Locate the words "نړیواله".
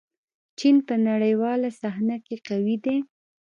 1.07-1.69